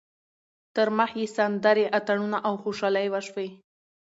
[0.75, 3.47] تر مخ یې سندرې، اتڼونه او خوشحالۍ وشوې.